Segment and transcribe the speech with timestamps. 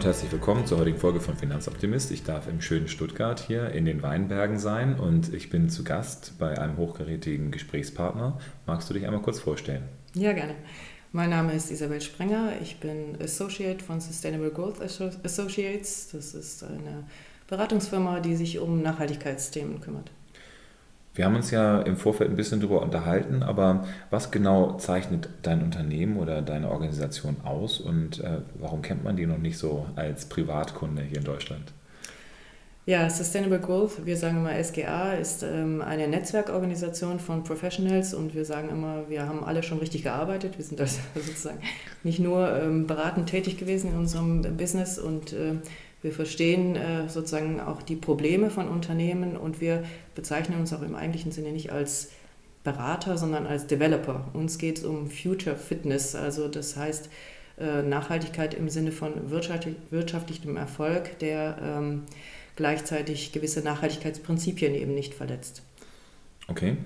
[0.00, 2.10] Und herzlich willkommen zur heutigen Folge von Finanzoptimist.
[2.10, 6.38] Ich darf im schönen Stuttgart hier in den Weinbergen sein und ich bin zu Gast
[6.38, 8.38] bei einem hochkarätigen Gesprächspartner.
[8.64, 9.82] Magst du dich einmal kurz vorstellen?
[10.14, 10.54] Ja, gerne.
[11.12, 12.54] Mein Name ist Isabel Sprenger.
[12.62, 16.08] Ich bin Associate von Sustainable Growth Associates.
[16.12, 17.04] Das ist eine
[17.48, 20.10] Beratungsfirma, die sich um Nachhaltigkeitsthemen kümmert.
[21.14, 25.62] Wir haben uns ja im Vorfeld ein bisschen darüber unterhalten, aber was genau zeichnet dein
[25.62, 30.26] Unternehmen oder deine Organisation aus und äh, warum kennt man die noch nicht so als
[30.26, 31.72] Privatkunde hier in Deutschland?
[32.86, 38.44] Ja, Sustainable Growth, wir sagen immer SGA, ist ähm, eine Netzwerkorganisation von Professionals und wir
[38.44, 40.56] sagen immer, wir haben alle schon richtig gearbeitet.
[40.56, 41.58] Wir sind also sozusagen
[42.02, 45.56] nicht nur ähm, beratend tätig gewesen in unserem Business und äh,
[46.02, 49.84] wir verstehen äh, sozusagen auch die Probleme von Unternehmen und wir
[50.14, 52.10] bezeichnen uns auch im eigentlichen Sinne nicht als
[52.64, 54.28] Berater, sondern als Developer.
[54.32, 57.08] Uns geht es um Future Fitness, also das heißt
[57.58, 62.02] äh, Nachhaltigkeit im Sinne von wirtschaftlich, wirtschaftlichem Erfolg, der ähm,
[62.56, 65.62] gleichzeitig gewisse Nachhaltigkeitsprinzipien eben nicht verletzt.
[66.48, 66.76] Okay.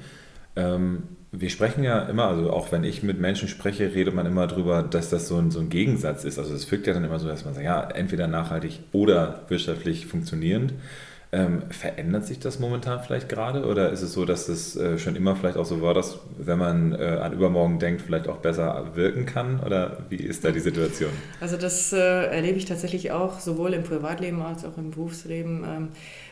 [0.57, 1.05] Ähm,
[1.41, 4.83] wir sprechen ja immer, also auch wenn ich mit Menschen spreche, redet man immer darüber,
[4.83, 6.39] dass das so ein, so ein Gegensatz ist.
[6.39, 10.07] Also es wirkt ja dann immer so, dass man sagt, ja, entweder nachhaltig oder wirtschaftlich
[10.07, 10.75] funktionierend.
[11.35, 15.17] Ähm, verändert sich das momentan vielleicht gerade oder ist es so, dass es äh, schon
[15.17, 18.93] immer vielleicht auch so war, dass wenn man äh, an übermorgen denkt, vielleicht auch besser
[18.95, 19.59] wirken kann?
[19.59, 21.11] Oder wie ist da die Situation?
[21.41, 25.89] Also das äh, erlebe ich tatsächlich auch sowohl im Privatleben als auch im Berufsleben, ähm,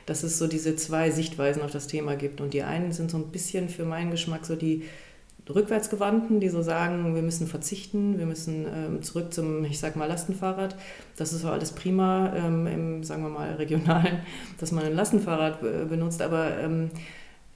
[0.07, 2.41] dass es so diese zwei Sichtweisen auf das Thema gibt.
[2.41, 4.85] Und die einen sind so ein bisschen für meinen Geschmack so die
[5.51, 10.07] Rückwärtsgewandten, die so sagen, wir müssen verzichten, wir müssen ähm, zurück zum, ich sag mal,
[10.07, 10.77] Lastenfahrrad.
[11.17, 14.21] Das ist so alles prima ähm, im, sagen wir mal, regionalen,
[14.59, 16.91] dass man ein Lastenfahrrad äh, benutzt, aber ähm,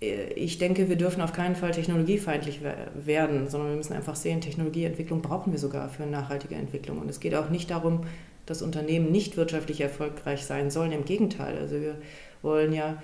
[0.00, 2.60] äh, ich denke, wir dürfen auf keinen Fall technologiefeindlich
[2.94, 6.98] werden, sondern wir müssen einfach sehen, Technologieentwicklung brauchen wir sogar für nachhaltige Entwicklung.
[6.98, 8.00] Und es geht auch nicht darum,
[8.46, 10.92] dass Unternehmen nicht wirtschaftlich erfolgreich sein sollen.
[10.92, 11.96] Im Gegenteil, also wir
[12.42, 13.02] wollen ja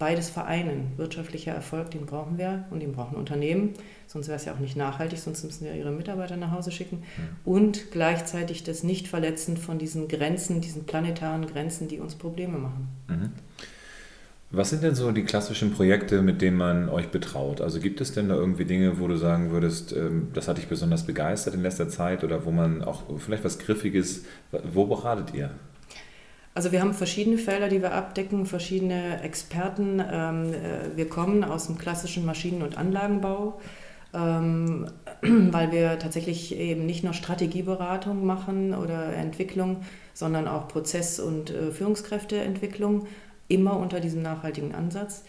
[0.00, 0.92] beides vereinen.
[0.96, 3.74] Wirtschaftlicher Erfolg, den brauchen wir und den brauchen Unternehmen,
[4.08, 7.04] sonst wäre es ja auch nicht nachhaltig, sonst müssen wir ihre Mitarbeiter nach Hause schicken.
[7.44, 12.88] Und gleichzeitig das Nicht-Verletzen von diesen Grenzen, diesen planetaren Grenzen, die uns Probleme machen.
[13.08, 13.32] Mhm.
[14.52, 17.60] Was sind denn so die klassischen Projekte, mit denen man euch betraut?
[17.60, 20.66] Also gibt es denn da irgendwie Dinge, wo du sagen würdest, ähm, das hat dich
[20.66, 24.24] besonders begeistert in letzter Zeit oder wo man auch vielleicht was Griffiges,
[24.72, 25.50] wo beratet ihr?
[26.52, 30.02] Also wir haben verschiedene Felder, die wir abdecken, verschiedene Experten.
[30.10, 33.60] Ähm, äh, wir kommen aus dem klassischen Maschinen- und Anlagenbau,
[34.12, 34.90] ähm,
[35.22, 41.70] weil wir tatsächlich eben nicht nur Strategieberatung machen oder Entwicklung, sondern auch Prozess- und äh,
[41.70, 43.06] Führungskräfteentwicklung,
[43.46, 45.24] immer unter diesem nachhaltigen Ansatz.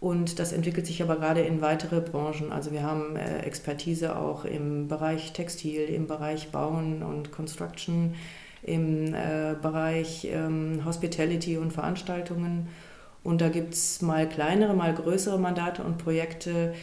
[0.00, 2.52] Und das entwickelt sich aber gerade in weitere Branchen.
[2.52, 8.14] Also wir haben äh, Expertise auch im Bereich Textil, im Bereich Bauen und Construction
[8.62, 12.68] im äh, Bereich ähm, Hospitality und Veranstaltungen.
[13.24, 16.74] Und da gibt es mal kleinere, mal größere Mandate und Projekte,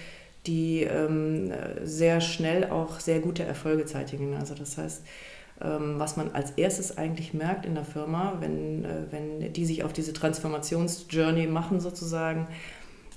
[0.47, 1.51] die ähm,
[1.83, 4.35] sehr schnell auch sehr gute Erfolge zeitigen.
[4.35, 5.03] Also das heißt,
[5.61, 9.83] ähm, was man als erstes eigentlich merkt in der Firma, wenn, äh, wenn die sich
[9.83, 12.47] auf diese Transformationsjourney machen sozusagen,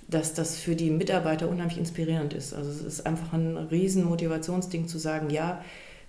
[0.09, 2.55] dass das für die Mitarbeiter unheimlich inspirierend ist.
[2.55, 5.63] Also es ist einfach ein riesen Motivationsding zu sagen, ja,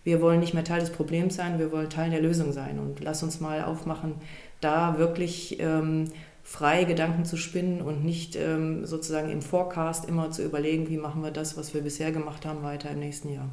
[0.03, 2.79] wir wollen nicht mehr Teil des Problems sein, wir wollen Teil der Lösung sein.
[2.79, 4.15] Und lass uns mal aufmachen,
[4.61, 6.05] da wirklich ähm,
[6.43, 11.21] frei Gedanken zu spinnen und nicht ähm, sozusagen im Forecast immer zu überlegen, wie machen
[11.21, 13.49] wir das, was wir bisher gemacht haben, weiter im nächsten Jahr.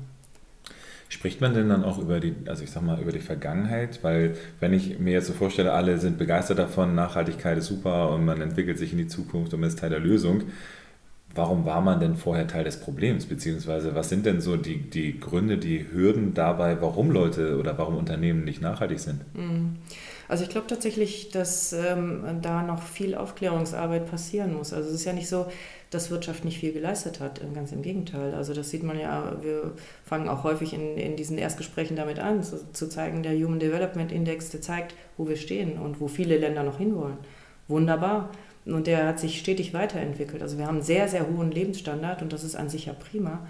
[1.09, 4.03] Spricht man denn dann auch über die, also ich sag mal, über die Vergangenheit?
[4.03, 8.25] Weil wenn ich mir jetzt so vorstelle, alle sind begeistert davon, Nachhaltigkeit ist super und
[8.25, 10.43] man entwickelt sich in die Zukunft und man ist Teil der Lösung,
[11.37, 13.27] warum war man denn vorher Teil des Problems?
[13.27, 17.97] Beziehungsweise was sind denn so die, die Gründe, die Hürden dabei, warum Leute oder warum
[17.97, 19.21] Unternehmen nicht nachhaltig sind?
[19.35, 19.77] Mhm.
[20.29, 24.73] Also ich glaube tatsächlich, dass ähm, da noch viel Aufklärungsarbeit passieren muss.
[24.73, 25.47] Also es ist ja nicht so,
[25.91, 28.35] dass Wirtschaft nicht viel geleistet hat, ganz im Gegenteil.
[28.35, 29.73] Also das sieht man ja, wir
[30.05, 34.11] fangen auch häufig in, in diesen Erstgesprächen damit an, zu, zu zeigen, der Human Development
[34.11, 37.19] Index, der zeigt, wo wir stehen und wo viele Länder noch hinwollen.
[37.69, 38.31] Wunderbar.
[38.67, 40.43] Und der hat sich stetig weiterentwickelt.
[40.43, 43.47] Also wir haben einen sehr, sehr hohen Lebensstandard und das ist an sich ja prima.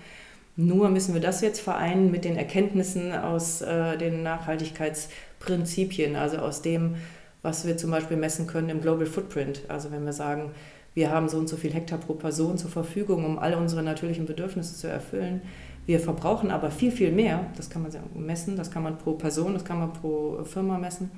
[0.56, 6.62] Nur müssen wir das jetzt vereinen mit den Erkenntnissen aus äh, den Nachhaltigkeitsprinzipien, also aus
[6.62, 6.96] dem,
[7.42, 9.62] was wir zum Beispiel messen können im Global Footprint.
[9.68, 10.52] Also wenn wir sagen,
[10.94, 14.24] wir haben so und so viel Hektar pro Person zur Verfügung, um all unsere natürlichen
[14.24, 15.42] Bedürfnisse zu erfüllen.
[15.84, 17.46] Wir verbrauchen aber viel, viel mehr.
[17.56, 21.10] Das kann man messen, das kann man pro Person, das kann man pro Firma messen.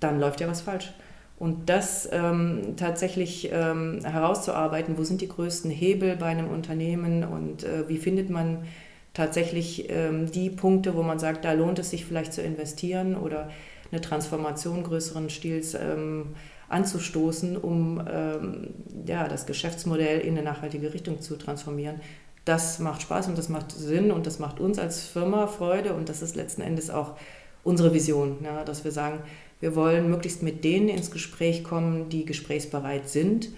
[0.00, 0.92] Dann läuft ja was falsch.
[1.40, 7.64] Und das ähm, tatsächlich ähm, herauszuarbeiten, wo sind die größten Hebel bei einem Unternehmen und
[7.64, 8.66] äh, wie findet man
[9.14, 13.48] tatsächlich ähm, die Punkte, wo man sagt, da lohnt es sich vielleicht zu investieren oder
[13.90, 16.34] eine Transformation größeren Stils ähm,
[16.68, 18.74] anzustoßen, um ähm,
[19.06, 22.02] ja, das Geschäftsmodell in eine nachhaltige Richtung zu transformieren.
[22.44, 26.10] Das macht Spaß und das macht Sinn und das macht uns als Firma Freude und
[26.10, 27.16] das ist letzten Endes auch
[27.64, 29.20] unsere Vision, ja, dass wir sagen,
[29.60, 33.50] wir wollen möglichst mit denen ins Gespräch kommen, die gesprächsbereit sind,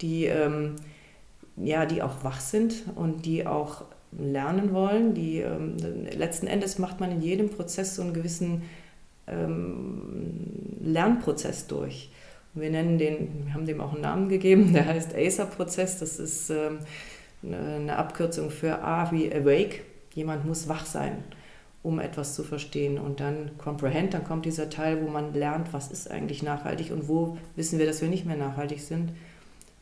[0.00, 0.76] die, ähm,
[1.56, 3.84] ja, die auch wach sind und die auch
[4.18, 5.14] lernen wollen.
[5.14, 5.76] Die, ähm,
[6.16, 8.62] letzten Endes macht man in jedem Prozess so einen gewissen
[9.26, 12.10] ähm, Lernprozess durch.
[12.54, 15.98] Wir nennen den, wir haben dem auch einen Namen gegeben, der heißt ACER-Prozess.
[16.00, 16.78] Das ist ähm,
[17.42, 19.80] eine Abkürzung für A wie Awake.
[20.14, 21.22] Jemand muss wach sein,
[21.82, 22.98] um etwas zu verstehen.
[22.98, 27.08] Und dann Comprehend, dann kommt dieser Teil, wo man lernt, was ist eigentlich nachhaltig und
[27.08, 29.12] wo wissen wir, dass wir nicht mehr nachhaltig sind.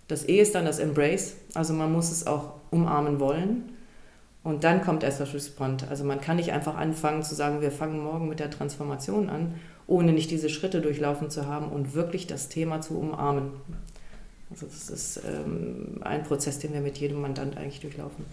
[0.07, 3.73] Das E ist dann das Embrace, also man muss es auch umarmen wollen.
[4.45, 5.91] Und dann kommt erst das Respond.
[5.91, 9.55] Also man kann nicht einfach anfangen zu sagen, wir fangen morgen mit der Transformation an
[9.89, 13.53] ohne nicht diese Schritte durchlaufen zu haben und wirklich das Thema zu umarmen.
[14.51, 18.25] Also das ist ähm, ein Prozess, den wir mit jedem Mandant eigentlich durchlaufen.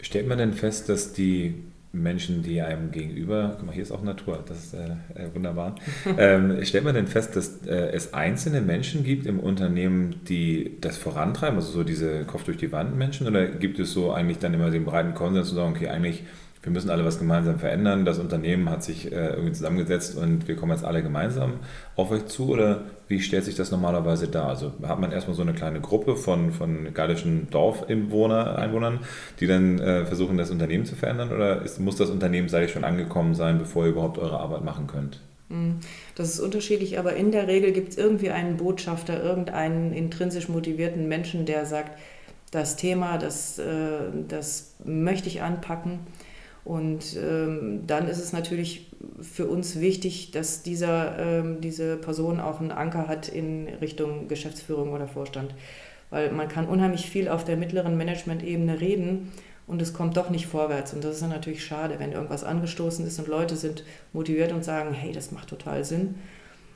[0.00, 1.54] Stellt man denn fest, dass die
[2.02, 5.74] Menschen, die einem gegenüber, guck mal, hier ist auch Natur, das ist äh, äh wunderbar.
[6.18, 10.96] ähm, stellt man denn fest, dass äh, es einzelne Menschen gibt im Unternehmen, die das
[10.96, 14.54] vorantreiben, also so diese Kopf durch die Wand Menschen, oder gibt es so eigentlich dann
[14.54, 16.24] immer den breiten Konsens zu sagen, okay, eigentlich
[16.62, 18.04] wir müssen alle was gemeinsam verändern.
[18.04, 21.54] Das Unternehmen hat sich äh, irgendwie zusammengesetzt und wir kommen jetzt alle gemeinsam
[21.96, 24.48] auf euch zu oder wie stellt sich das normalerweise dar?
[24.48, 29.00] Also hat man erstmal so eine kleine Gruppe von, von gallischen Dorfeinwohnern,
[29.40, 32.84] die dann äh, versuchen, das Unternehmen zu verändern oder ist, muss das Unternehmen, ich, schon
[32.84, 35.20] angekommen sein, bevor ihr überhaupt eure Arbeit machen könnt?
[35.48, 35.76] Hm,
[36.16, 41.08] das ist unterschiedlich, aber in der Regel gibt es irgendwie einen Botschafter, irgendeinen intrinsisch motivierten
[41.08, 41.98] Menschen, der sagt,
[42.50, 43.64] das Thema, das, äh,
[44.26, 46.00] das möchte ich anpacken
[46.68, 48.90] und ähm, dann ist es natürlich
[49.22, 54.92] für uns wichtig, dass dieser, ähm, diese Person auch einen Anker hat in Richtung Geschäftsführung
[54.92, 55.54] oder Vorstand.
[56.10, 59.32] Weil man kann unheimlich viel auf der mittleren Management-Ebene reden
[59.66, 60.92] und es kommt doch nicht vorwärts.
[60.92, 63.82] Und das ist dann natürlich schade, wenn irgendwas angestoßen ist und Leute sind
[64.12, 66.16] motiviert und sagen, hey, das macht total Sinn.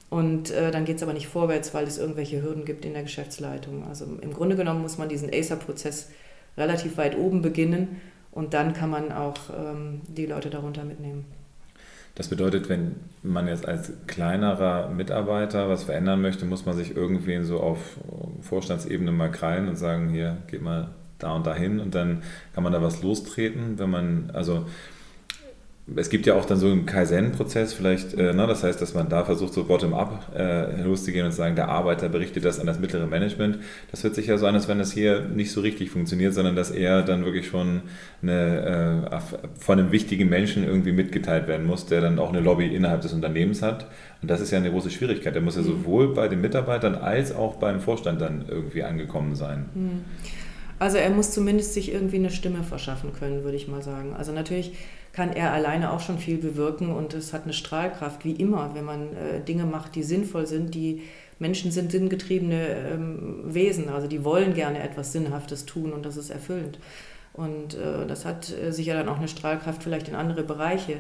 [0.09, 3.03] Und äh, dann geht es aber nicht vorwärts, weil es irgendwelche Hürden gibt in der
[3.03, 3.85] Geschäftsleitung.
[3.87, 6.09] Also im Grunde genommen muss man diesen ACER-Prozess
[6.57, 8.01] relativ weit oben beginnen
[8.33, 11.25] und dann kann man auch ähm, die Leute darunter mitnehmen.
[12.15, 17.45] Das bedeutet, wenn man jetzt als kleinerer Mitarbeiter was verändern möchte, muss man sich irgendwen
[17.45, 17.79] so auf
[18.43, 20.89] Vorstandsebene mal krallen und sagen, hier, geht mal
[21.19, 22.23] da und dahin und dann
[22.55, 24.67] kann man da was lostreten, wenn man, also
[25.97, 29.09] es gibt ja auch dann so einen Kaizen-Prozess vielleicht, äh, ne, das heißt, dass man
[29.09, 32.79] da versucht, so bottom-up äh, loszugehen und zu sagen, der Arbeiter berichtet das an das
[32.79, 33.59] mittlere Management.
[33.91, 36.55] Das hört sich ja so an, als wenn das hier nicht so richtig funktioniert, sondern
[36.55, 37.83] dass er dann wirklich schon
[38.23, 39.21] eine, äh,
[39.59, 43.13] von einem wichtigen Menschen irgendwie mitgeteilt werden muss, der dann auch eine Lobby innerhalb des
[43.13, 43.89] Unternehmens hat.
[44.23, 45.35] Und das ist ja eine große Schwierigkeit.
[45.35, 45.67] Der muss ja mhm.
[45.67, 49.67] sowohl bei den Mitarbeitern als auch beim Vorstand dann irgendwie angekommen sein.
[49.75, 50.05] Mhm.
[50.79, 54.15] Also er muss zumindest sich irgendwie eine Stimme verschaffen können, würde ich mal sagen.
[54.15, 54.73] Also natürlich
[55.13, 58.85] kann er alleine auch schon viel bewirken und es hat eine Strahlkraft, wie immer, wenn
[58.85, 61.03] man äh, Dinge macht, die sinnvoll sind, die
[61.39, 66.31] Menschen sind sinngetriebene ähm, Wesen, also die wollen gerne etwas Sinnhaftes tun und das ist
[66.31, 66.79] erfüllend.
[67.35, 70.99] Und äh, das hat äh, sicher dann auch eine Strahlkraft vielleicht in andere Bereiche.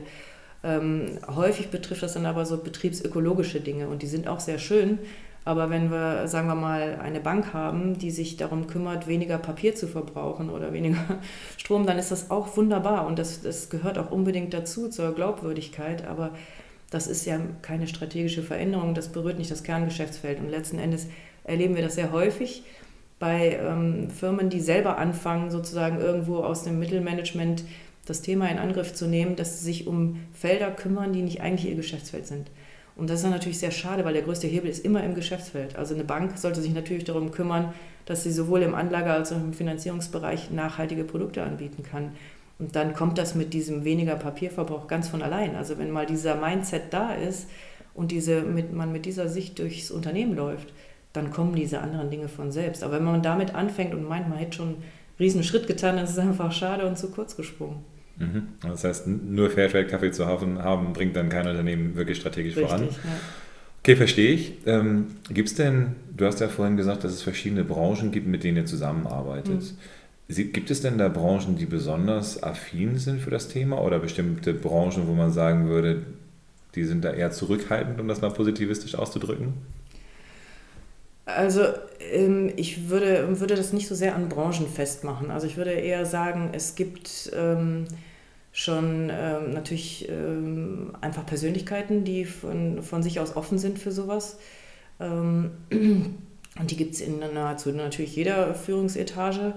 [0.65, 4.99] Ähm, häufig betrifft das dann aber so betriebsökologische Dinge und die sind auch sehr schön,
[5.45, 9.75] aber wenn wir, sagen wir mal, eine Bank haben, die sich darum kümmert, weniger Papier
[9.75, 11.21] zu verbrauchen oder weniger
[11.57, 16.07] Strom, dann ist das auch wunderbar und das, das gehört auch unbedingt dazu zur Glaubwürdigkeit.
[16.07, 16.31] Aber
[16.91, 20.39] das ist ja keine strategische Veränderung, das berührt nicht das Kerngeschäftsfeld.
[20.39, 21.09] Und letzten Endes
[21.43, 22.63] erleben wir das sehr häufig
[23.19, 27.65] bei ähm, Firmen, die selber anfangen, sozusagen irgendwo aus dem Mittelmanagement
[28.05, 31.71] das Thema in Angriff zu nehmen, dass sie sich um Felder kümmern, die nicht eigentlich
[31.71, 32.51] ihr Geschäftsfeld sind.
[33.03, 35.75] Und das ist natürlich sehr schade, weil der größte Hebel ist immer im Geschäftsfeld.
[35.75, 37.73] Also eine Bank sollte sich natürlich darum kümmern,
[38.07, 42.13] dass sie sowohl im Anlage- als auch im Finanzierungsbereich nachhaltige Produkte anbieten kann.
[42.61, 45.57] Und dann kommt das mit diesem weniger Papierverbrauch ganz von allein.
[45.57, 47.49] Also wenn mal dieser Mindset da ist
[47.93, 50.73] und diese, mit, man mit dieser Sicht durchs Unternehmen läuft,
[51.13, 52.85] dann kommen diese anderen Dinge von selbst.
[52.85, 54.85] Aber wenn man damit anfängt und meint, man hätte schon einen
[55.19, 57.85] riesen Schritt getan, dann ist es einfach schade und zu kurz gesprungen.
[58.19, 58.49] Mhm.
[58.62, 62.88] Das heißt, nur Fairtrade-Kaffee zu haben, bringt dann kein Unternehmen wirklich strategisch Richtig, voran.
[62.88, 63.11] Ja.
[63.81, 64.54] Okay, verstehe ich.
[64.66, 68.45] Ähm, gibt es denn, du hast ja vorhin gesagt, dass es verschiedene Branchen gibt, mit
[68.45, 69.61] denen ihr zusammenarbeitet.
[70.28, 70.52] Mhm.
[70.52, 75.07] Gibt es denn da Branchen, die besonders affin sind für das Thema oder bestimmte Branchen,
[75.07, 76.02] wo man sagen würde,
[76.75, 79.54] die sind da eher zurückhaltend, um das mal positivistisch auszudrücken?
[81.25, 81.62] Also
[82.00, 85.31] ähm, ich würde, würde das nicht so sehr an Branchen festmachen.
[85.31, 87.87] Also ich würde eher sagen, es gibt ähm,
[88.52, 94.38] schon ähm, natürlich ähm, einfach Persönlichkeiten, die von, von sich aus offen sind für sowas.
[95.00, 99.55] Ähm, und die gibt es in nahezu natürlich jeder Führungsetage.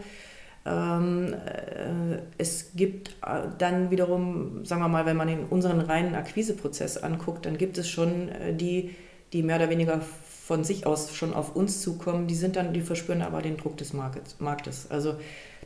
[0.65, 6.15] Ähm, äh, es gibt äh, dann wiederum, sagen wir mal, wenn man in unseren reinen
[6.15, 8.95] Akquiseprozess anguckt, dann gibt es schon äh, die,
[9.33, 10.01] die mehr oder weniger
[10.45, 13.77] von sich aus schon auf uns zukommen, die sind dann, die verspüren aber den Druck
[13.77, 14.91] des Marktes.
[14.91, 15.15] Also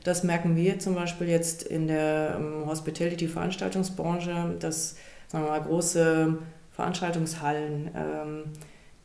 [0.06, 4.96] das merken wir zum Beispiel jetzt in der ähm, Hospitality-Veranstaltungsbranche, dass
[5.28, 6.38] sagen wir mal, große
[6.72, 8.44] Veranstaltungshallen, ähm,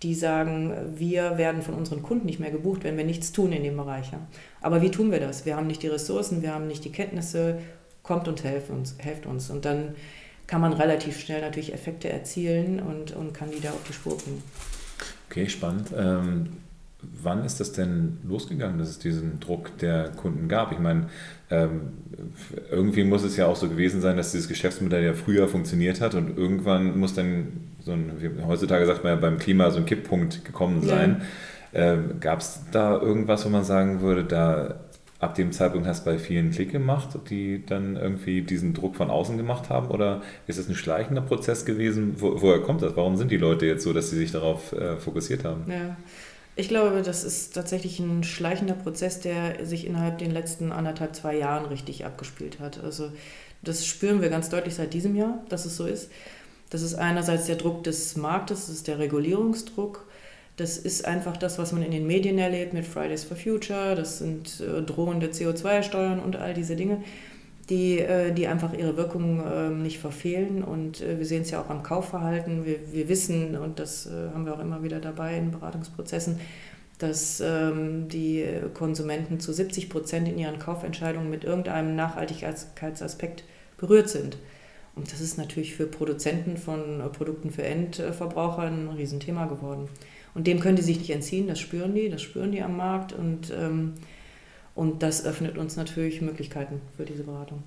[0.05, 3.65] die sagen, wir werden von unseren Kunden nicht mehr gebucht, wenn wir nichts tun in
[3.65, 4.13] dem Bereich.
[4.61, 5.45] Aber wie tun wir das?
[5.45, 7.59] Wir haben nicht die Ressourcen, wir haben nicht die Kenntnisse,
[8.05, 8.95] kommt und helft uns.
[8.99, 9.51] Helft uns.
[9.51, 9.97] Und dann
[10.47, 14.17] kann man relativ schnell natürlich Effekte erzielen und, und kann die da auf die Spur
[14.17, 14.43] bringen.
[15.31, 15.89] Okay, spannend.
[15.97, 16.49] Ähm,
[17.23, 20.73] wann ist das denn losgegangen, dass es diesen Druck der Kunden gab?
[20.73, 21.09] Ich meine,
[21.51, 21.93] ähm,
[22.71, 26.15] irgendwie muss es ja auch so gewesen sein, dass dieses Geschäftsmodell ja früher funktioniert hat
[26.15, 27.49] und irgendwann muss dann
[27.81, 28.13] so ein,
[28.47, 31.23] heutzutage sagt man ja beim Klima so ein Kipppunkt gekommen sein.
[31.73, 31.93] Ja.
[31.93, 34.77] Ähm, Gab es da irgendwas, wo man sagen würde, da
[35.19, 39.11] ab dem Zeitpunkt hast du bei vielen Klick gemacht, die dann irgendwie diesen Druck von
[39.11, 39.89] außen gemacht haben?
[39.89, 42.17] Oder ist es ein schleichender Prozess gewesen?
[42.19, 42.97] Wo, woher kommt das?
[42.97, 45.65] Warum sind die Leute jetzt so, dass sie sich darauf äh, fokussiert haben?
[45.71, 45.97] Ja.
[46.57, 51.37] Ich glaube, das ist tatsächlich ein schleichender Prozess, der sich innerhalb den letzten anderthalb, zwei
[51.37, 52.83] Jahren richtig abgespielt hat.
[52.83, 53.11] Also
[53.63, 56.11] das spüren wir ganz deutlich seit diesem Jahr, dass es so ist.
[56.71, 60.07] Das ist einerseits der Druck des Marktes, das ist der Regulierungsdruck.
[60.57, 63.95] Das ist einfach das, was man in den Medien erlebt mit Fridays for Future.
[63.97, 67.03] Das sind äh, drohende CO2-Steuern und all diese Dinge
[67.69, 70.63] die, äh, die einfach ihre Wirkung ähm, nicht verfehlen.
[70.63, 72.65] Und äh, wir sehen es ja auch am Kaufverhalten.
[72.65, 76.41] Wir, wir wissen, und das äh, haben wir auch immer wieder dabei in Beratungsprozessen,
[76.99, 83.45] dass ähm, die Konsumenten zu 70 Prozent in ihren Kaufentscheidungen mit irgendeinem Nachhaltigkeitsaspekt
[83.77, 84.39] berührt sind.
[84.95, 89.89] Und das ist natürlich für Produzenten von Produkten für Endverbraucher ein Riesenthema geworden.
[90.35, 93.13] Und dem können die sich nicht entziehen, das spüren die, das spüren die am Markt.
[93.13, 93.95] Und ähm,
[94.75, 97.63] und das öffnet uns natürlich Möglichkeiten für diese Beratung.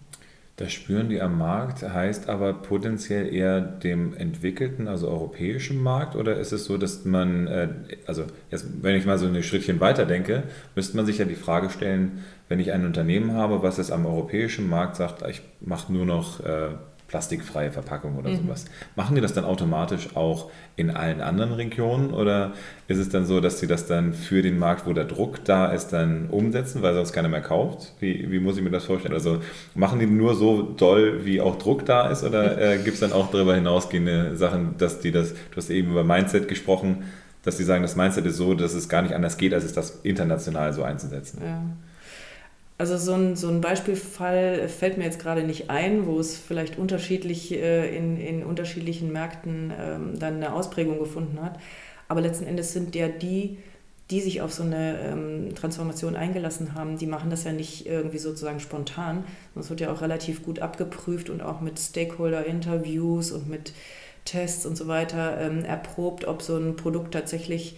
[0.57, 6.39] Das spüren die am Markt, heißt aber potenziell eher dem entwickelten, also europäischen Markt, oder
[6.39, 7.69] ist es so, dass man, äh,
[8.07, 10.43] also jetzt, wenn ich mal so ein Schrittchen weiter denke,
[10.75, 14.07] müsste man sich ja die Frage stellen, wenn ich ein Unternehmen habe, was es am
[14.07, 16.69] europäischen Markt sagt, ich mache nur noch äh,
[17.07, 18.37] plastikfreie Verpackung oder mhm.
[18.37, 18.65] sowas.
[18.95, 22.53] Machen die das dann automatisch auch in allen anderen Regionen oder
[22.87, 25.71] ist es dann so, dass sie das dann für den Markt, wo der Druck da
[25.71, 27.93] ist, dann umsetzen, weil sonst keiner mehr kauft?
[27.99, 29.13] Wie, wie muss ich mir das vorstellen?
[29.13, 29.41] Also
[29.73, 33.13] machen die nur so doll, wie auch Druck da ist oder äh, gibt es dann
[33.13, 37.05] auch darüber hinausgehende Sachen, dass die das, du hast eben über Mindset gesprochen,
[37.43, 39.71] dass die sagen, das Mindset ist so, dass es gar nicht anders geht, als es
[39.71, 41.41] das international so einzusetzen?
[41.41, 41.61] Ja.
[42.79, 46.77] Also so ein, so ein Beispielfall fällt mir jetzt gerade nicht ein, wo es vielleicht
[46.77, 51.59] unterschiedlich äh, in, in unterschiedlichen Märkten ähm, dann eine Ausprägung gefunden hat.
[52.07, 53.57] Aber letzten Endes sind ja die,
[54.11, 58.19] die sich auf so eine ähm, Transformation eingelassen haben, die machen das ja nicht irgendwie
[58.19, 59.25] sozusagen spontan.
[59.59, 63.73] Es wird ja auch relativ gut abgeprüft und auch mit Stakeholder-Interviews und mit
[64.23, 67.77] Tests und so weiter ähm, erprobt, ob so ein Produkt tatsächlich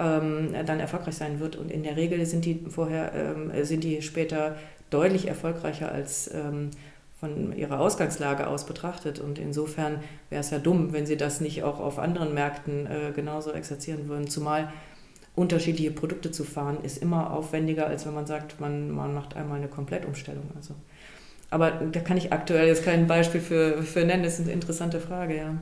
[0.00, 1.56] ähm, dann erfolgreich sein wird.
[1.56, 4.56] Und in der Regel sind die vorher, ähm, sind die später
[4.90, 6.70] deutlich erfolgreicher als ähm,
[7.20, 9.20] von ihrer Ausgangslage aus betrachtet.
[9.20, 13.12] Und insofern wäre es ja dumm, wenn sie das nicht auch auf anderen Märkten äh,
[13.14, 14.26] genauso exerzieren würden.
[14.28, 14.72] Zumal
[15.36, 19.58] unterschiedliche Produkte zu fahren, ist immer aufwendiger, als wenn man sagt, man, man macht einmal
[19.58, 20.50] eine Komplettumstellung.
[20.56, 20.74] Also.
[21.50, 25.00] Aber da kann ich aktuell jetzt kein Beispiel für, für nennen, das ist eine interessante
[25.00, 25.54] Frage, ja.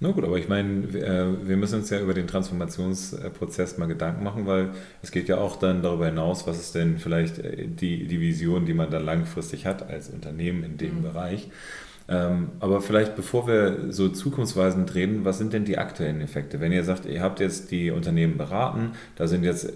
[0.00, 4.24] Na gut, aber ich meine, äh, wir müssen uns ja über den Transformationsprozess mal Gedanken
[4.24, 4.70] machen, weil
[5.02, 8.66] es geht ja auch dann darüber hinaus, was ist denn vielleicht äh, die, die Vision,
[8.66, 11.02] die man dann langfristig hat als Unternehmen in dem mhm.
[11.02, 11.48] Bereich.
[12.08, 16.60] Ähm, aber vielleicht bevor wir so zukunftsweisend reden, was sind denn die aktuellen Effekte?
[16.60, 19.72] Wenn ihr sagt, ihr habt jetzt die Unternehmen beraten, da sind jetzt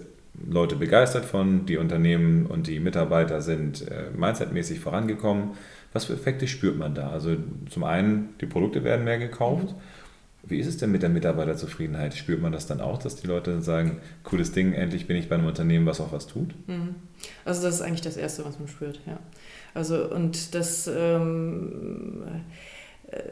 [0.47, 5.51] Leute begeistert von, die Unternehmen und die Mitarbeiter sind äh, mindsetmäßig vorangekommen.
[5.91, 7.09] Was für Effekte spürt man da?
[7.09, 7.35] Also
[7.69, 9.69] zum einen, die Produkte werden mehr gekauft.
[9.69, 9.98] Mhm
[10.49, 12.13] wie ist es denn mit der Mitarbeiterzufriedenheit?
[12.13, 15.35] Spürt man das dann auch, dass die Leute sagen, cooles Ding, endlich bin ich bei
[15.35, 16.53] einem Unternehmen, was auch was tut?
[16.67, 16.95] Mhm.
[17.45, 19.19] Also das ist eigentlich das Erste, was man spürt, ja.
[19.73, 22.23] Also und das ähm,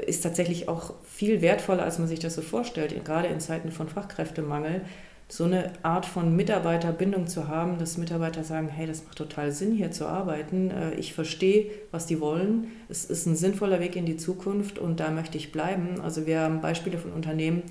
[0.06, 3.88] ist tatsächlich auch viel wertvoller, als man sich das so vorstellt, gerade in Zeiten von
[3.88, 4.82] Fachkräftemangel
[5.30, 9.74] so eine Art von Mitarbeiterbindung zu haben, dass Mitarbeiter sagen, hey, das macht total Sinn,
[9.74, 10.72] hier zu arbeiten.
[10.72, 12.68] Äh, ich verstehe, was die wollen.
[12.88, 16.00] Es ist ein sinnvoller Weg in die Zukunft und da möchte ich bleiben.
[16.02, 17.64] Also wir haben Beispiele von Unternehmen,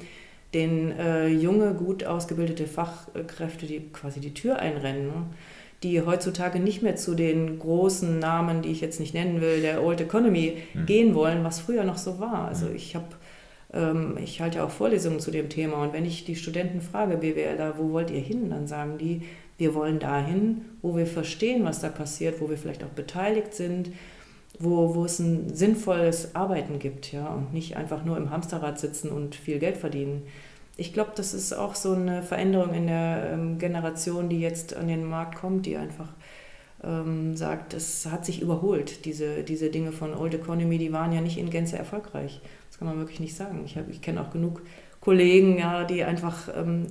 [0.52, 5.26] denen äh, junge, gut ausgebildete Fachkräfte, die quasi die Tür einrennen, ne?
[5.82, 9.82] die heutzutage nicht mehr zu den großen Namen, die ich jetzt nicht nennen will, der
[9.82, 10.86] Old Economy mhm.
[10.86, 12.46] gehen wollen, was früher noch so war.
[12.48, 12.76] Also mhm.
[12.76, 13.06] ich habe
[14.22, 17.90] ich halte auch Vorlesungen zu dem Thema und wenn ich die Studenten frage, BWLer, wo
[17.92, 19.22] wollt ihr hin, dann sagen die,
[19.58, 23.90] wir wollen dahin, wo wir verstehen, was da passiert, wo wir vielleicht auch beteiligt sind,
[24.58, 29.10] wo, wo es ein sinnvolles Arbeiten gibt, ja, und nicht einfach nur im Hamsterrad sitzen
[29.10, 30.22] und viel Geld verdienen.
[30.76, 34.88] Ich glaube, das ist auch so eine Veränderung in der ähm, Generation, die jetzt an
[34.88, 36.08] den Markt kommt, die einfach
[36.84, 39.06] ähm, sagt, es hat sich überholt.
[39.06, 42.40] Diese, diese Dinge von Old Economy, die waren ja nicht in Gänze erfolgreich.
[42.76, 43.62] Das kann man wirklich nicht sagen.
[43.64, 44.60] Ich, ich kenne auch genug
[45.00, 46.88] Kollegen, ja, die einfach ähm,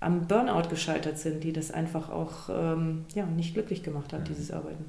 [0.00, 4.50] am Burnout gescheitert sind, die das einfach auch ähm, ja, nicht glücklich gemacht hat, dieses
[4.50, 4.86] Arbeiten.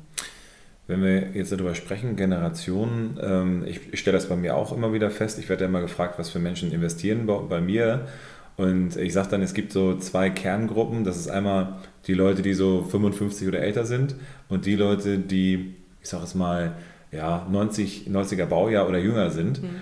[0.88, 4.94] Wenn wir jetzt darüber sprechen, Generationen, ähm, ich, ich stelle das bei mir auch immer
[4.94, 5.38] wieder fest.
[5.38, 8.08] Ich werde ja immer gefragt, was für Menschen investieren bei, bei mir.
[8.56, 11.04] Und ich sage dann, es gibt so zwei Kerngruppen.
[11.04, 14.16] Das ist einmal die Leute, die so 55 oder älter sind
[14.48, 16.78] und die Leute, die, ich sage es mal,
[17.12, 19.62] ja, 90, 90er Baujahr oder jünger sind.
[19.62, 19.82] Mhm.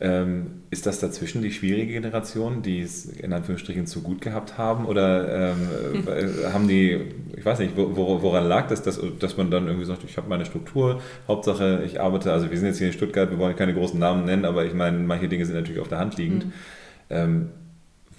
[0.00, 4.86] Ähm, ist das dazwischen die schwierige Generation, die es in Anführungsstrichen zu gut gehabt haben?
[4.86, 5.68] Oder ähm,
[6.06, 7.00] äh, haben die,
[7.36, 10.28] ich weiß nicht, wo, woran lag das, dass, dass man dann irgendwie sagt, ich habe
[10.28, 13.74] meine Struktur, Hauptsache ich arbeite, also wir sind jetzt hier in Stuttgart, wir wollen keine
[13.74, 16.46] großen Namen nennen, aber ich meine, manche Dinge sind natürlich auf der Hand liegend.
[16.46, 16.52] Mhm.
[17.10, 17.48] Ähm,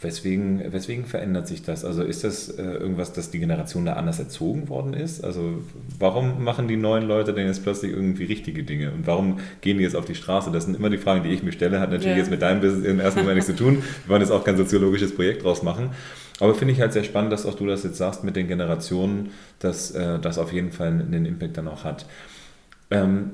[0.01, 1.83] Weswegen, weswegen verändert sich das?
[1.83, 5.25] Also ist das äh, irgendwas, dass die Generation da anders erzogen worden ist?
[5.25, 5.61] Also
[5.99, 8.91] warum machen die neuen Leute denn jetzt plötzlich irgendwie richtige Dinge?
[8.91, 10.51] Und warum gehen die jetzt auf die Straße?
[10.51, 11.81] Das sind immer die Fragen, die ich mir stelle.
[11.81, 12.17] Hat natürlich ja.
[12.17, 13.83] jetzt mit deinem Business im ersten Moment nichts zu tun.
[14.05, 15.89] Wir wollen jetzt auch kein soziologisches Projekt draus machen.
[16.39, 19.31] Aber finde ich halt sehr spannend, dass auch du das jetzt sagst mit den Generationen,
[19.59, 22.05] dass äh, das auf jeden Fall einen Impact dann auch hat.
[22.89, 23.31] Ähm,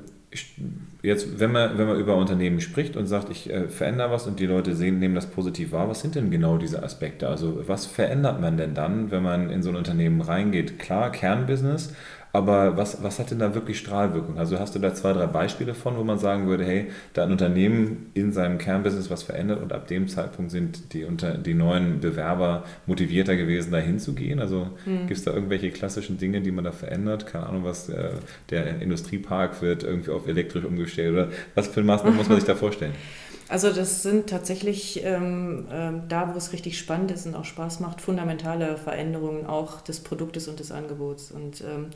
[1.02, 4.40] jetzt, wenn man, wenn man über Unternehmen spricht und sagt, ich äh, verändere was und
[4.40, 7.28] die Leute sehen, nehmen das positiv wahr, was sind denn genau diese Aspekte?
[7.28, 10.78] Also was verändert man denn dann, wenn man in so ein Unternehmen reingeht?
[10.78, 11.94] Klar, Kernbusiness,
[12.36, 14.38] aber was, was hat denn da wirklich Strahlwirkung?
[14.38, 17.32] Also hast du da zwei, drei Beispiele von, wo man sagen würde, hey, da ein
[17.32, 22.00] Unternehmen in seinem Kernbusiness was verändert und ab dem Zeitpunkt sind die, unter, die neuen
[22.00, 24.38] Bewerber motivierter gewesen, da hinzugehen?
[24.38, 25.06] Also mhm.
[25.06, 27.26] gibt es da irgendwelche klassischen Dinge, die man da verändert?
[27.26, 28.10] Keine Ahnung, was äh,
[28.50, 32.54] der Industriepark wird irgendwie auf elektrisch umgestellt oder was für Maßnahmen muss man sich da
[32.54, 32.92] vorstellen?
[33.48, 37.80] Also das sind tatsächlich ähm, äh, da, wo es richtig spannend ist und auch Spaß
[37.80, 41.30] macht, fundamentale Veränderungen auch des Produktes und des Angebots.
[41.30, 41.86] Und ähm,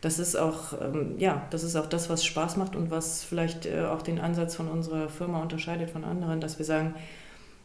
[0.00, 3.66] das ist auch, ähm, ja, das ist auch das, was Spaß macht und was vielleicht
[3.66, 6.94] äh, auch den Ansatz von unserer Firma unterscheidet von anderen, dass wir sagen,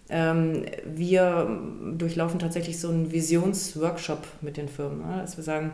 [0.10, 1.60] ähm, wir
[1.98, 5.22] durchlaufen tatsächlich so einen Visionsworkshop mit den Firmen, ne?
[5.22, 5.74] dass wir sagen,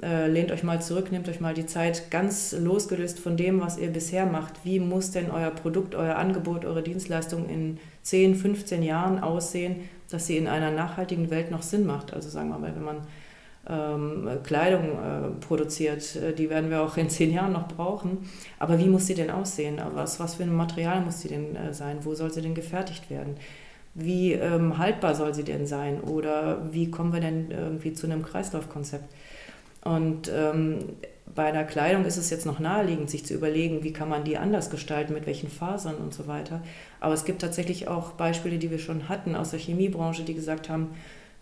[0.00, 3.78] äh, lehnt euch mal zurück, nehmt euch mal die Zeit ganz losgelöst von dem, was
[3.78, 4.64] ihr bisher macht.
[4.64, 10.28] Wie muss denn euer Produkt, euer Angebot, eure Dienstleistung in 10, 15 Jahren aussehen, dass
[10.28, 12.14] sie in einer nachhaltigen Welt noch Sinn macht?
[12.14, 12.98] Also sagen wir mal, wenn man
[14.42, 16.16] Kleidung äh, produziert.
[16.16, 18.18] Äh, die werden wir auch in zehn Jahren noch brauchen.
[18.58, 19.80] Aber wie muss sie denn aussehen?
[19.94, 21.98] Was, was für ein Material muss sie denn äh, sein?
[22.02, 23.36] Wo soll sie denn gefertigt werden?
[23.94, 26.00] Wie ähm, haltbar soll sie denn sein?
[26.00, 29.12] Oder wie kommen wir denn irgendwie zu einem Kreislaufkonzept?
[29.84, 30.78] Und ähm,
[31.34, 34.38] bei der Kleidung ist es jetzt noch naheliegend, sich zu überlegen, wie kann man die
[34.38, 36.62] anders gestalten, mit welchen Fasern und so weiter.
[37.00, 40.68] Aber es gibt tatsächlich auch Beispiele, die wir schon hatten aus der Chemiebranche, die gesagt
[40.68, 40.88] haben,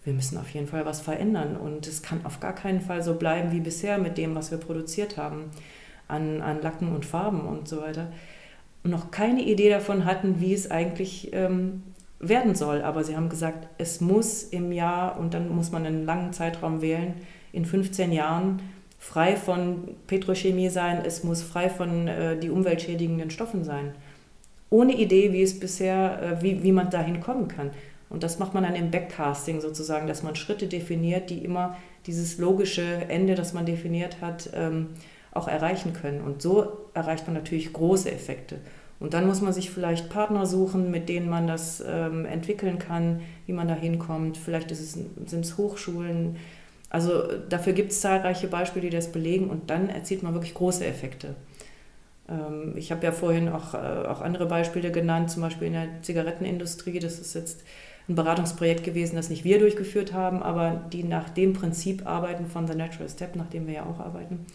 [0.06, 3.14] wir müssen auf jeden Fall was verändern und es kann auf gar keinen Fall so
[3.14, 5.50] bleiben wie bisher mit dem, was wir produziert haben
[6.06, 8.12] an, an Lacken und Farben und so weiter.
[8.84, 11.82] Und noch keine Idee davon hatten, wie es eigentlich ähm,
[12.20, 12.82] werden soll.
[12.82, 16.82] Aber sie haben gesagt, es muss im Jahr, und dann muss man einen langen Zeitraum
[16.82, 17.14] wählen,
[17.52, 18.62] in 15 Jahren
[19.00, 23.92] frei von Petrochemie sein, es muss frei von äh, die umweltschädigenden Stoffen sein.
[24.70, 27.70] Ohne Idee, wie es bisher, äh, wie, wie man dahin kommen kann.
[28.08, 32.38] Und das macht man dann im Backcasting sozusagen, dass man Schritte definiert, die immer dieses
[32.38, 34.88] logische Ende, das man definiert hat, ähm,
[35.32, 36.20] auch erreichen können.
[36.20, 38.58] Und so erreicht man natürlich große Effekte.
[38.98, 43.20] Und dann muss man sich vielleicht Partner suchen, mit denen man das ähm, entwickeln kann,
[43.46, 44.38] wie man da hinkommt.
[44.38, 46.36] Vielleicht sind es Hochschulen.
[46.88, 49.50] Also dafür gibt es zahlreiche Beispiele, die das belegen.
[49.50, 51.34] Und dann erzielt man wirklich große Effekte.
[52.28, 55.88] Ähm, ich habe ja vorhin auch, äh, auch andere Beispiele genannt, zum Beispiel in der
[56.02, 56.98] Zigarettenindustrie.
[56.98, 57.64] Das ist jetzt
[58.08, 62.66] ein Beratungsprojekt gewesen, das nicht wir durchgeführt haben, aber die nach dem Prinzip arbeiten von
[62.66, 64.46] The Natural Step, nach dem wir ja auch arbeiten.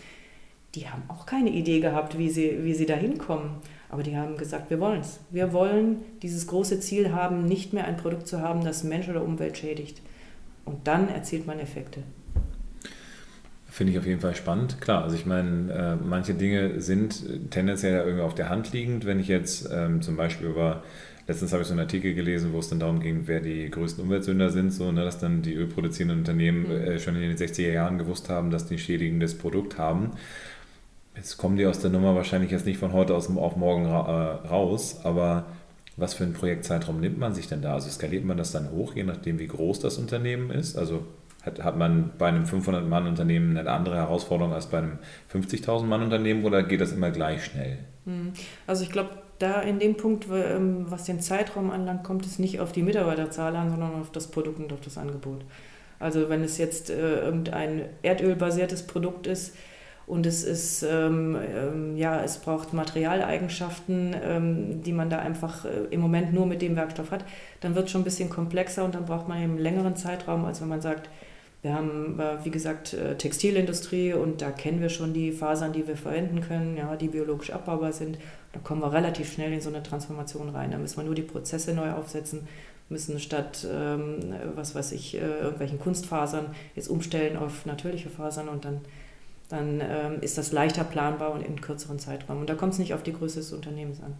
[0.75, 3.51] Die haben auch keine Idee gehabt, wie sie, wie sie da hinkommen.
[3.89, 5.19] Aber die haben gesagt, wir wollen es.
[5.29, 9.21] Wir wollen dieses große Ziel haben, nicht mehr ein Produkt zu haben, das Mensch oder
[9.21, 10.01] Umwelt schädigt.
[10.63, 12.03] Und dann erzielt man Effekte.
[13.69, 14.79] Finde ich auf jeden Fall spannend.
[14.79, 19.05] Klar, also ich meine, äh, manche Dinge sind tendenziell irgendwie auf der Hand liegend.
[19.05, 20.83] Wenn ich jetzt ähm, zum Beispiel über
[21.31, 24.03] letztens habe ich so einen Artikel gelesen, wo es dann darum ging, wer die größten
[24.03, 26.71] Umweltsünder sind, so, ne, dass dann die ölproduzierenden Unternehmen mhm.
[26.71, 30.11] äh, schon in den 60er Jahren gewusst haben, dass die ein schädigendes Produkt haben.
[31.15, 34.41] Jetzt kommen die aus der Nummer wahrscheinlich jetzt nicht von heute aus auf morgen ra
[34.43, 35.45] äh, raus, aber
[35.95, 37.75] was für einen Projektzeitraum nimmt man sich denn da?
[37.75, 40.77] Also skaliert man das dann hoch, je nachdem, wie groß das Unternehmen ist?
[40.77, 41.05] Also
[41.43, 44.99] hat, hat man bei einem 500-Mann-Unternehmen eine andere Herausforderung als bei einem
[45.33, 47.79] 50.000-Mann-Unternehmen oder geht das immer gleich schnell?
[48.05, 48.33] Hm.
[48.67, 49.11] Also ich glaube,
[49.41, 53.55] da in dem Punkt, ähm, was den Zeitraum anlangt, kommt es nicht auf die Mitarbeiterzahl
[53.55, 55.43] an, sondern auf das Produkt und auf das Angebot.
[55.99, 59.53] Also wenn es jetzt äh, irgendein erdölbasiertes Produkt ist,
[60.07, 65.85] und es ist, ähm, ähm, ja, es braucht Materialeigenschaften, ähm, die man da einfach äh,
[65.89, 67.23] im Moment nur mit dem Werkstoff hat,
[67.61, 70.43] dann wird es schon ein bisschen komplexer und dann braucht man eben einen längeren Zeitraum,
[70.43, 71.09] als wenn man sagt,
[71.61, 75.87] wir haben, äh, wie gesagt, äh, Textilindustrie und da kennen wir schon die Fasern, die
[75.87, 78.17] wir verwenden können, ja, die biologisch abbaubar sind.
[78.53, 80.71] Da kommen wir relativ schnell in so eine Transformation rein.
[80.71, 82.47] Da müssen wir nur die Prozesse neu aufsetzen,
[82.89, 88.65] müssen statt, ähm, was weiß ich, äh, irgendwelchen Kunstfasern jetzt umstellen auf natürliche Fasern und
[88.65, 88.81] dann
[89.51, 92.39] dann ähm, ist das leichter planbar und in kürzeren Zeitraum.
[92.39, 94.15] Und da kommt es nicht auf die Größe des Unternehmens an.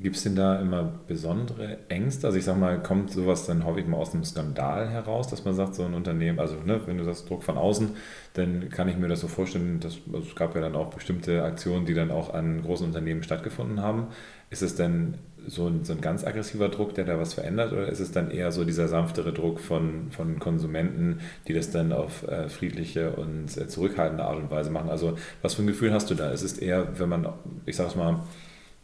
[0.00, 2.28] Gibt es denn da immer besondere Ängste?
[2.28, 5.54] Also ich sag mal, kommt sowas dann häufig mal aus einem Skandal heraus, dass man
[5.54, 7.90] sagt, so ein Unternehmen, also ne, wenn du sagst Druck von außen,
[8.34, 11.42] dann kann ich mir das so vorstellen, dass, also es gab ja dann auch bestimmte
[11.42, 14.06] Aktionen, die dann auch an großen Unternehmen stattgefunden haben.
[14.50, 15.14] Ist es denn
[15.48, 18.30] so ein, so ein ganz aggressiver Druck, der da was verändert, oder ist es dann
[18.30, 23.56] eher so dieser sanftere Druck von, von Konsumenten, die das dann auf äh, friedliche und
[23.56, 24.90] äh, zurückhaltende Art und Weise machen?
[24.90, 26.30] Also was für ein Gefühl hast du da?
[26.30, 27.28] Ist es eher, wenn man,
[27.66, 28.20] ich sag's mal,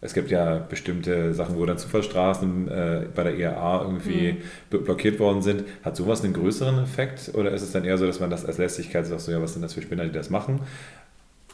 [0.05, 4.37] es gibt ja bestimmte Sachen, wo dann Zufallsstraßen äh, bei der IAA irgendwie
[4.71, 4.85] mhm.
[4.85, 5.65] blockiert worden sind.
[5.83, 8.59] Hat sowas einen größeren Effekt oder ist es dann eher so, dass man das als
[8.59, 10.61] Lästigkeit sagt, so ja, was sind das für Spinner, die das machen?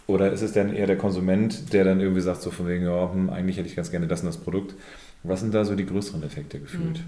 [0.08, 3.12] Oder ist es dann eher der Konsument, der dann irgendwie sagt, so von wegen, ja,
[3.12, 4.74] hm, eigentlich hätte ich ganz gerne das und das Produkt.
[5.22, 6.98] Was sind da so die größeren Effekte gefühlt?
[6.98, 7.04] Hm.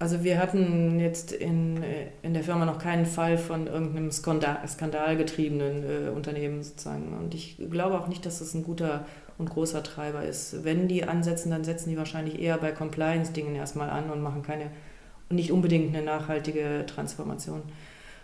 [0.00, 1.82] Also wir hatten jetzt in,
[2.22, 7.16] in der Firma noch keinen Fall von irgendeinem Skandal, skandalgetriebenen äh, Unternehmen sozusagen.
[7.18, 9.06] Und ich glaube auch nicht, dass das ein guter
[9.38, 10.64] und großer Treiber ist.
[10.64, 14.70] Wenn die ansetzen, dann setzen die wahrscheinlich eher bei Compliance-Dingen erstmal an und machen keine,
[15.30, 17.62] nicht unbedingt eine nachhaltige Transformation.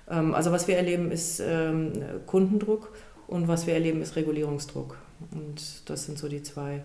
[0.08, 1.92] Ähm, also was wir erleben, ist ähm,
[2.26, 2.92] Kundendruck
[3.26, 4.96] und was wir erleben, ist Regulierungsdruck.
[5.32, 6.82] Und das sind so die zwei.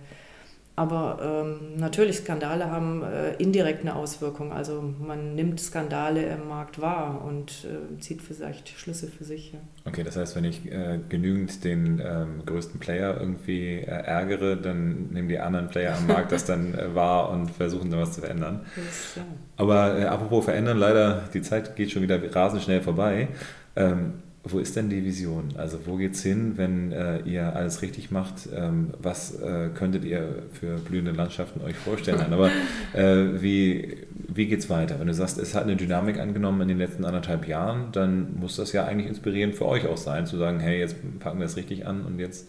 [0.80, 4.54] Aber ähm, natürlich, Skandale haben äh, indirekt eine Auswirkung.
[4.54, 9.52] Also man nimmt Skandale im Markt wahr und äh, zieht vielleicht Schlüsse für sich.
[9.52, 9.60] Ja.
[9.84, 15.10] Okay, das heißt, wenn ich äh, genügend den ähm, größten Player irgendwie äh, ärgere, dann
[15.10, 18.22] nehmen die anderen Player am Markt das dann äh, wahr und versuchen da was zu
[18.22, 18.62] verändern.
[18.78, 19.24] Das, ja.
[19.58, 23.28] Aber äh, apropos verändern, leider, die Zeit geht schon wieder rasend schnell vorbei.
[23.76, 25.50] Ähm, wo ist denn die Vision?
[25.58, 28.48] Also wo geht es hin, wenn äh, ihr alles richtig macht?
[28.56, 32.32] Ähm, was äh, könntet ihr für blühende Landschaften euch vorstellen?
[32.32, 32.50] Aber
[32.94, 33.98] äh, wie,
[34.28, 35.00] wie geht es weiter?
[35.00, 38.56] Wenn du sagst, es hat eine Dynamik angenommen in den letzten anderthalb Jahren, dann muss
[38.56, 41.58] das ja eigentlich inspirierend für euch auch sein, zu sagen, hey, jetzt packen wir es
[41.58, 42.48] richtig an und jetzt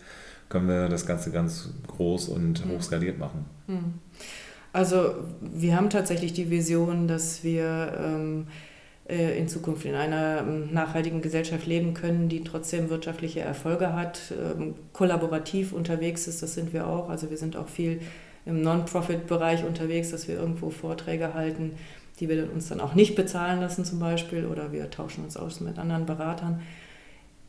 [0.48, 2.70] können wir das Ganze ganz groß und hm.
[2.70, 3.46] hochskaliert machen.
[3.66, 3.94] Hm.
[4.72, 7.98] Also wir haben tatsächlich die Vision, dass wir...
[8.00, 8.69] Ähm, äh,
[9.10, 14.74] in Zukunft in einer ähm, nachhaltigen Gesellschaft leben können, die trotzdem wirtschaftliche Erfolge hat, ähm,
[14.92, 17.08] kollaborativ unterwegs ist, das sind wir auch.
[17.08, 18.00] Also wir sind auch viel
[18.46, 21.72] im Non-Profit-Bereich unterwegs, dass wir irgendwo Vorträge halten,
[22.20, 25.60] die wir uns dann auch nicht bezahlen lassen zum Beispiel oder wir tauschen uns aus
[25.60, 26.60] mit anderen Beratern.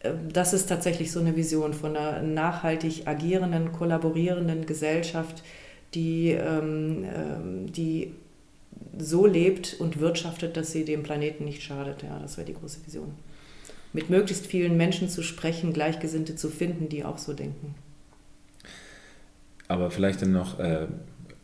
[0.03, 5.43] Ähm, das ist tatsächlich so eine Vision von einer nachhaltig agierenden, kollaborierenden Gesellschaft,
[5.93, 6.37] die,
[7.75, 8.13] die
[8.97, 12.03] so lebt und wirtschaftet, dass sie dem Planeten nicht schadet.
[12.03, 13.13] Ja, das wäre die große Vision.
[13.93, 17.75] Mit möglichst vielen Menschen zu sprechen, Gleichgesinnte zu finden, die auch so denken.
[19.67, 20.87] Aber vielleicht dann noch äh,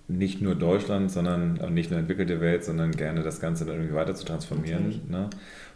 [0.08, 3.96] nicht nur Deutschland, sondern äh, nicht nur entwickelte Welt, sondern gerne das Ganze dann irgendwie
[3.96, 5.02] weiter zu transformieren.
[5.10, 5.30] Ne?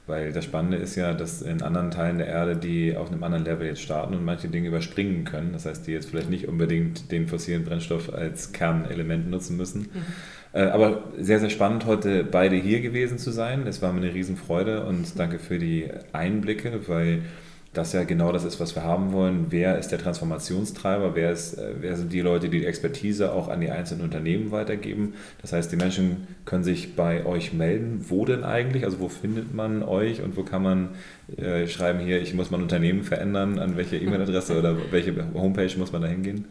[0.07, 3.45] Weil das Spannende ist ja, dass in anderen Teilen der Erde, die auf einem anderen
[3.45, 7.11] Level jetzt starten und manche Dinge überspringen können, das heißt, die jetzt vielleicht nicht unbedingt
[7.11, 9.81] den fossilen Brennstoff als Kernelement nutzen müssen.
[9.81, 10.05] Mhm.
[10.53, 13.67] Äh, aber sehr, sehr spannend, heute beide hier gewesen zu sein.
[13.67, 17.21] Es war mir eine Riesenfreude und danke für die Einblicke, weil
[17.73, 19.45] das ja genau das ist, was wir haben wollen.
[19.49, 21.15] Wer ist der Transformationstreiber?
[21.15, 24.51] Wer, ist, äh, wer sind die Leute, die die Expertise auch an die einzelnen Unternehmen
[24.51, 25.13] weitergeben?
[25.41, 28.05] Das heißt, die Menschen können sich bei euch melden.
[28.09, 28.83] Wo denn eigentlich?
[28.83, 30.89] Also wo findet man euch und wo kann man
[31.37, 33.57] äh, schreiben hier, ich muss mein Unternehmen verändern?
[33.57, 36.45] An welche E-Mail-Adresse oder welche Homepage muss man da hingehen?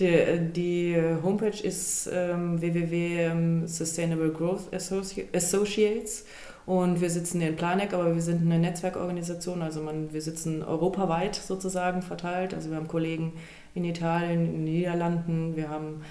[0.00, 6.24] Die, die Homepage ist ähm, www.sustainable Growth Associates
[6.66, 11.34] und wir sitzen in Planek, aber wir sind eine Netzwerkorganisation, also man, wir sitzen europaweit
[11.34, 12.54] sozusagen verteilt.
[12.54, 13.32] Also wir haben Kollegen
[13.74, 16.02] in Italien, in den Niederlanden, wir haben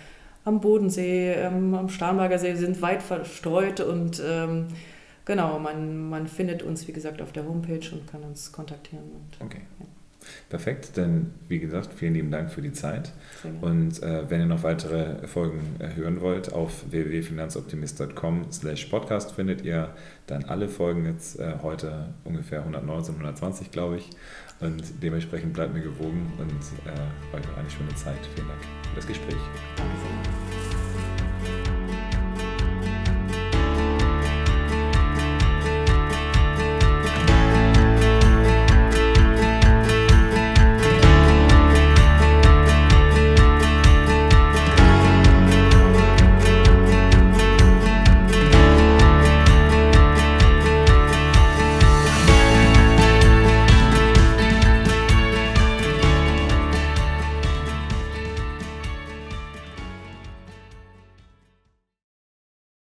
[0.46, 4.68] am Bodensee, ähm, am Starnberger See, sind weit verstreut und ähm,
[5.26, 9.06] genau, man, man findet uns, wie gesagt, auf der Homepage und kann uns kontaktieren.
[9.06, 9.62] Und, okay.
[9.80, 9.86] Ja.
[10.50, 13.12] Perfekt, denn wie gesagt, vielen lieben Dank für die Zeit.
[13.62, 19.64] Und äh, wenn ihr noch weitere Folgen äh, hören wollt, auf www.finanzoptimist.com slash podcast findet
[19.64, 19.94] ihr
[20.28, 24.10] dann alle Folgen jetzt äh, heute ungefähr 119, 120, glaube ich.
[24.60, 28.20] Und dementsprechend bleibt mir gewogen und äh, euch noch eine schöne Zeit.
[28.36, 29.38] Vielen Dank für das Gespräch.
[29.78, 30.29] Danke.